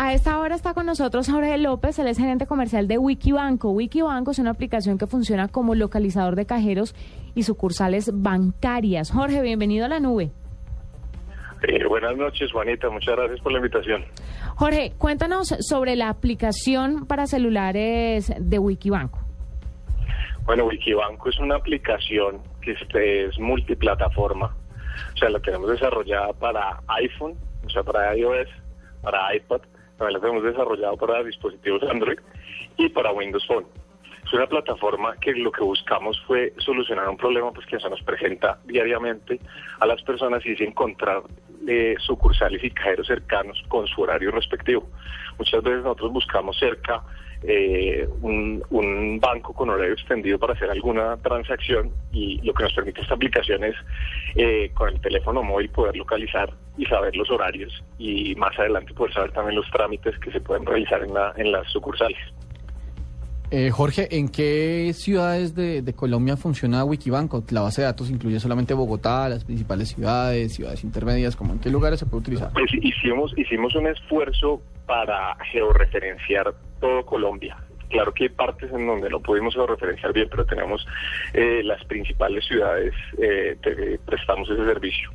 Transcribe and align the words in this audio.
A 0.00 0.12
esta 0.12 0.38
hora 0.38 0.54
está 0.54 0.74
con 0.74 0.86
nosotros 0.86 1.28
Jorge 1.28 1.58
López, 1.58 1.98
él 1.98 2.06
es 2.06 2.18
gerente 2.18 2.46
comercial 2.46 2.86
de 2.86 2.98
Wikibanco. 2.98 3.70
Wikibanco 3.70 4.30
es 4.30 4.38
una 4.38 4.50
aplicación 4.50 4.96
que 4.96 5.08
funciona 5.08 5.48
como 5.48 5.74
localizador 5.74 6.36
de 6.36 6.46
cajeros 6.46 6.94
y 7.34 7.42
sucursales 7.42 8.12
bancarias. 8.14 9.10
Jorge, 9.10 9.42
bienvenido 9.42 9.86
a 9.86 9.88
la 9.88 9.98
nube. 9.98 10.30
Eh, 11.64 11.84
buenas 11.84 12.16
noches, 12.16 12.52
Juanita. 12.52 12.88
Muchas 12.90 13.16
gracias 13.16 13.40
por 13.40 13.50
la 13.50 13.58
invitación. 13.58 14.04
Jorge, 14.54 14.92
cuéntanos 14.98 15.48
sobre 15.48 15.96
la 15.96 16.10
aplicación 16.10 17.04
para 17.04 17.26
celulares 17.26 18.32
de 18.38 18.58
Wikibanco. 18.60 19.18
Bueno, 20.44 20.66
Wikibanco 20.66 21.28
es 21.28 21.40
una 21.40 21.56
aplicación 21.56 22.38
que 22.62 22.70
este, 22.70 23.26
es 23.26 23.38
multiplataforma. 23.40 24.54
O 25.14 25.18
sea, 25.18 25.28
la 25.28 25.40
tenemos 25.40 25.68
desarrollada 25.68 26.32
para 26.34 26.82
iPhone, 26.86 27.34
o 27.66 27.68
sea, 27.68 27.82
para 27.82 28.16
iOS, 28.16 28.48
para 29.02 29.34
iPad, 29.34 29.60
también 29.98 30.14
la 30.14 30.20
tenemos 30.20 30.44
desarrollada 30.44 30.96
para 30.96 31.22
dispositivos 31.24 31.82
Android 31.82 32.18
y 32.76 32.88
para 32.88 33.12
Windows 33.12 33.46
Phone. 33.46 33.66
Es 34.24 34.32
una 34.32 34.46
plataforma 34.46 35.16
que 35.20 35.32
lo 35.32 35.50
que 35.50 35.64
buscamos 35.64 36.20
fue 36.26 36.52
solucionar 36.58 37.08
un 37.08 37.16
problema 37.16 37.50
pues, 37.52 37.66
que 37.66 37.80
se 37.80 37.88
nos 37.88 38.02
presenta 38.02 38.58
diariamente 38.64 39.40
a 39.80 39.86
las 39.86 40.02
personas 40.02 40.44
y 40.46 40.52
es 40.52 40.60
encontrar 40.60 41.22
eh, 41.66 41.94
sucursales 41.98 42.62
y 42.62 42.70
cajeros 42.70 43.06
cercanos 43.06 43.62
con 43.68 43.86
su 43.86 44.02
horario 44.02 44.30
respectivo. 44.30 44.88
Muchas 45.38 45.62
veces 45.62 45.82
nosotros 45.82 46.12
buscamos 46.12 46.58
cerca 46.58 47.02
eh, 47.42 48.08
un, 48.20 48.62
un, 48.70 49.20
banco 49.20 49.52
con 49.52 49.70
horario 49.70 49.92
extendido 49.92 50.38
para 50.38 50.54
hacer 50.54 50.70
alguna 50.70 51.16
transacción 51.18 51.92
y 52.12 52.40
lo 52.42 52.52
que 52.52 52.64
nos 52.64 52.72
permite 52.72 53.00
esta 53.00 53.14
aplicación 53.14 53.62
es 53.62 53.76
eh, 54.34 54.72
con 54.74 54.88
el 54.88 55.00
teléfono 55.00 55.44
móvil 55.44 55.70
poder 55.70 55.96
localizar 55.96 56.52
y 56.76 56.84
saber 56.86 57.14
los 57.14 57.30
horarios 57.30 57.72
y 57.96 58.34
más 58.34 58.58
adelante 58.58 58.92
poder 58.92 59.14
saber 59.14 59.30
también 59.32 59.54
los 59.54 59.70
trámites 59.70 60.18
que 60.18 60.32
se 60.32 60.40
pueden 60.40 60.66
realizar 60.66 61.00
en, 61.02 61.14
la, 61.14 61.32
en 61.36 61.52
las 61.52 61.70
sucursales. 61.70 62.18
Eh, 63.50 63.70
Jorge, 63.70 64.08
¿en 64.10 64.28
qué 64.28 64.92
ciudades 64.94 65.54
de, 65.54 65.82
Colombia 65.96 66.36
funciona 66.36 66.84
Wikibanco? 66.84 67.42
La 67.50 67.62
base 67.62 67.80
de 67.80 67.86
datos 67.86 68.10
incluye 68.10 68.38
solamente 68.40 68.74
Bogotá, 68.74 69.28
las 69.28 69.44
principales 69.44 69.88
ciudades, 69.88 70.54
ciudades 70.54 70.84
intermedias, 70.84 71.34
¿cómo 71.34 71.54
en 71.54 71.58
qué 71.58 71.70
lugares 71.70 71.98
se 71.98 72.06
puede 72.06 72.20
utilizar? 72.20 72.52
Pues 72.52 72.70
hicimos, 72.74 73.32
hicimos 73.38 73.74
un 73.74 73.86
esfuerzo 73.86 74.60
para 74.86 75.34
georreferenciar 75.50 76.54
todo 76.78 77.06
Colombia. 77.06 77.56
Claro 77.88 78.12
que 78.12 78.24
hay 78.24 78.28
partes 78.28 78.70
en 78.70 78.86
donde 78.86 79.08
no 79.08 79.20
pudimos 79.20 79.54
georreferenciar 79.54 80.12
bien, 80.12 80.28
pero 80.30 80.44
tenemos 80.44 80.86
eh, 81.32 81.62
las 81.64 81.82
principales 81.86 82.44
ciudades 82.44 82.92
eh, 83.16 83.56
que 83.62 83.98
prestamos 84.04 84.50
ese 84.50 84.62
servicio. 84.66 85.10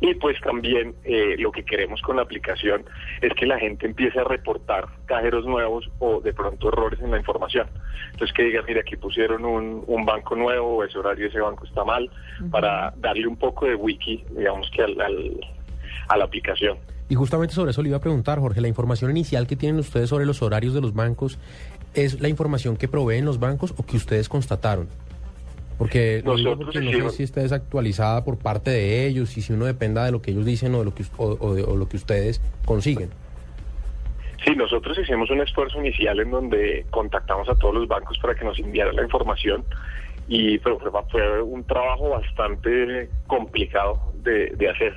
Y 0.00 0.14
pues 0.14 0.38
también 0.40 0.94
eh, 1.04 1.36
lo 1.38 1.50
que 1.50 1.64
queremos 1.64 2.02
con 2.02 2.16
la 2.16 2.22
aplicación 2.22 2.84
es 3.22 3.32
que 3.34 3.46
la 3.46 3.58
gente 3.58 3.86
empiece 3.86 4.20
a 4.20 4.24
reportar 4.24 4.86
cajeros 5.06 5.46
nuevos 5.46 5.88
o 5.98 6.20
de 6.20 6.34
pronto 6.34 6.68
errores 6.68 7.00
en 7.00 7.10
la 7.10 7.18
información. 7.18 7.66
Entonces 8.12 8.34
que 8.34 8.44
digan, 8.44 8.64
mira, 8.66 8.80
aquí 8.80 8.96
pusieron 8.96 9.44
un, 9.44 9.84
un 9.86 10.04
banco 10.04 10.36
nuevo, 10.36 10.76
o 10.76 10.84
ese 10.84 10.98
horario 10.98 11.28
ese 11.28 11.40
banco 11.40 11.64
está 11.64 11.84
mal, 11.84 12.10
para 12.50 12.92
darle 12.98 13.26
un 13.26 13.36
poco 13.36 13.66
de 13.66 13.74
wiki, 13.74 14.24
digamos 14.36 14.70
que 14.70 14.82
al, 14.82 15.00
al, 15.00 15.40
a 16.08 16.16
la 16.16 16.24
aplicación. 16.24 16.76
Y 17.08 17.14
justamente 17.14 17.54
sobre 17.54 17.70
eso 17.70 17.82
le 17.82 17.88
iba 17.88 17.98
a 17.98 18.00
preguntar, 18.00 18.38
Jorge, 18.40 18.60
la 18.60 18.68
información 18.68 19.10
inicial 19.10 19.46
que 19.46 19.56
tienen 19.56 19.78
ustedes 19.78 20.10
sobre 20.10 20.26
los 20.26 20.42
horarios 20.42 20.74
de 20.74 20.80
los 20.80 20.92
bancos, 20.92 21.38
¿es 21.94 22.20
la 22.20 22.28
información 22.28 22.76
que 22.76 22.88
proveen 22.88 23.24
los 23.24 23.38
bancos 23.38 23.74
o 23.76 23.86
que 23.86 23.96
ustedes 23.96 24.28
constataron? 24.28 24.88
Porque, 25.78 26.22
Nosotros 26.24 26.74
porque 26.74 26.80
no 26.80 27.10
sé 27.10 27.16
si 27.18 27.22
está 27.22 27.42
desactualizada 27.42 28.24
por 28.24 28.38
parte 28.38 28.70
de 28.70 29.06
ellos 29.06 29.36
y 29.36 29.42
si 29.42 29.52
uno 29.52 29.66
dependa 29.66 30.04
de 30.04 30.12
lo 30.12 30.22
que 30.22 30.30
ellos 30.30 30.46
dicen 30.46 30.74
o 30.74 30.78
de 30.78 30.84
lo 30.86 30.94
que, 30.94 31.04
o, 31.18 31.36
o 31.38 31.54
de, 31.54 31.64
o 31.64 31.76
lo 31.76 31.88
que 31.88 31.96
ustedes 31.96 32.40
consiguen. 32.64 33.10
Sí, 34.44 34.54
nosotros 34.54 34.96
hicimos 34.98 35.28
un 35.30 35.40
esfuerzo 35.40 35.78
inicial 35.80 36.20
en 36.20 36.30
donde 36.30 36.86
contactamos 36.90 37.48
a 37.48 37.54
todos 37.56 37.74
los 37.74 37.88
bancos 37.88 38.18
para 38.18 38.34
que 38.34 38.44
nos 38.44 38.58
enviaran 38.58 38.96
la 38.96 39.02
información 39.02 39.64
y 40.28 40.58
pero 40.58 40.78
fue, 40.78 40.90
fue 41.10 41.42
un 41.42 41.64
trabajo 41.64 42.10
bastante 42.10 43.08
complicado 43.26 44.00
de, 44.22 44.50
de 44.50 44.70
hacer. 44.70 44.94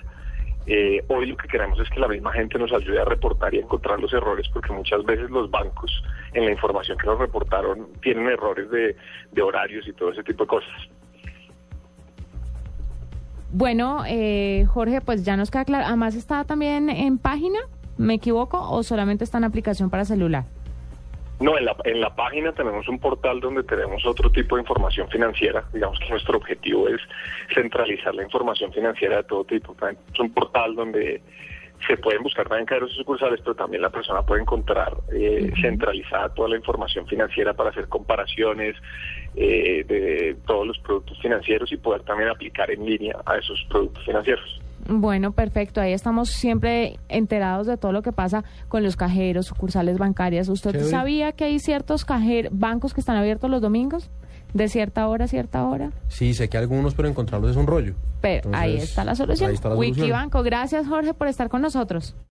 Eh, 0.65 1.03
hoy 1.07 1.25
lo 1.25 1.37
que 1.37 1.47
queremos 1.47 1.79
es 1.79 1.89
que 1.89 1.99
la 1.99 2.07
misma 2.07 2.31
gente 2.31 2.59
nos 2.59 2.71
ayude 2.71 3.01
a 3.01 3.05
reportar 3.05 3.53
y 3.53 3.57
a 3.57 3.61
encontrar 3.61 3.99
los 3.99 4.13
errores, 4.13 4.47
porque 4.53 4.71
muchas 4.71 5.03
veces 5.03 5.29
los 5.29 5.49
bancos 5.49 5.91
en 6.33 6.45
la 6.45 6.51
información 6.51 6.97
que 6.97 7.07
nos 7.07 7.17
reportaron 7.17 7.87
tienen 8.01 8.27
errores 8.27 8.69
de, 8.69 8.95
de 9.31 9.41
horarios 9.41 9.87
y 9.87 9.93
todo 9.93 10.11
ese 10.11 10.23
tipo 10.23 10.43
de 10.43 10.47
cosas. 10.47 10.89
Bueno, 13.51 14.03
eh, 14.07 14.65
Jorge, 14.67 15.01
pues 15.01 15.25
ya 15.25 15.35
nos 15.35 15.49
queda 15.49 15.65
claro. 15.65 15.85
Además 15.87 16.13
está 16.15 16.43
también 16.43 16.89
en 16.89 17.17
página, 17.17 17.59
¿me 17.97 18.13
equivoco? 18.15 18.59
¿O 18.69 18.83
solamente 18.83 19.23
está 19.23 19.39
en 19.39 19.45
aplicación 19.45 19.89
para 19.89 20.05
celular? 20.05 20.45
No, 21.39 21.57
en 21.57 21.65
la, 21.65 21.75
en 21.85 22.01
la 22.01 22.13
página 22.13 22.51
tenemos 22.51 22.87
un 22.89 22.99
portal 22.99 23.39
donde 23.39 23.63
tenemos 23.63 24.05
otro 24.05 24.29
tipo 24.29 24.55
de 24.55 24.61
información 24.61 25.07
financiera. 25.09 25.63
Digamos 25.71 25.97
que 25.99 26.09
nuestro 26.09 26.37
objetivo 26.37 26.89
es 26.89 26.99
centralizar 27.53 28.13
la 28.13 28.23
información 28.23 28.73
financiera 28.73 29.17
de 29.17 29.23
todo 29.23 29.45
tipo. 29.45 29.75
Es 30.13 30.19
un 30.19 30.33
portal 30.33 30.75
donde 30.75 31.21
se 31.87 31.95
pueden 31.97 32.23
buscar 32.23 32.47
también 32.47 32.65
cajeros 32.65 32.91
y 32.91 32.97
sucursales, 32.97 33.39
pero 33.41 33.55
también 33.55 33.81
la 33.81 33.89
persona 33.89 34.21
puede 34.21 34.41
encontrar 34.41 34.97
eh, 35.13 35.51
centralizada 35.61 36.33
toda 36.33 36.49
la 36.49 36.57
información 36.57 37.07
financiera 37.07 37.53
para 37.53 37.69
hacer 37.69 37.87
comparaciones 37.87 38.75
eh, 39.35 39.85
de 39.87 40.35
todos 40.45 40.67
los 40.67 40.77
productos 40.79 41.17
financieros 41.21 41.71
y 41.71 41.77
poder 41.77 42.01
también 42.03 42.29
aplicar 42.29 42.69
en 42.69 42.85
línea 42.85 43.15
a 43.25 43.37
esos 43.37 43.65
productos 43.69 44.03
financieros. 44.03 44.59
Bueno, 44.89 45.31
perfecto. 45.31 45.81
Ahí 45.81 45.93
estamos 45.93 46.29
siempre 46.29 46.97
enterados 47.09 47.67
de 47.67 47.77
todo 47.77 47.91
lo 47.91 48.01
que 48.01 48.11
pasa 48.11 48.43
con 48.67 48.83
los 48.83 48.95
cajeros, 48.95 49.45
sucursales 49.45 49.97
bancarias. 49.97 50.49
¿Usted 50.49 50.71
Chévere. 50.71 50.89
sabía 50.89 51.31
que 51.31 51.45
hay 51.45 51.59
ciertos 51.59 52.05
bancos 52.51 52.93
que 52.93 52.99
están 52.99 53.15
abiertos 53.15 53.49
los 53.49 53.61
domingos? 53.61 54.09
De 54.53 54.67
cierta 54.67 55.07
hora 55.07 55.25
a 55.25 55.27
cierta 55.27 55.63
hora. 55.63 55.91
Sí, 56.07 56.33
sé 56.33 56.49
que 56.49 56.57
algunos, 56.57 56.95
pero 56.95 57.07
encontrarlos 57.07 57.51
es 57.51 57.57
un 57.57 57.67
rollo. 57.67 57.93
Pero 58.19 58.49
ahí 58.51 58.77
está 58.77 59.05
la 59.05 59.13
solución. 59.13 59.49
ahí 59.49 59.55
está 59.55 59.69
la 59.69 59.75
solución. 59.75 59.99
Wikibanco. 60.01 60.41
Gracias, 60.41 60.87
Jorge, 60.87 61.13
por 61.13 61.27
estar 61.27 61.49
con 61.49 61.61
nosotros. 61.61 62.15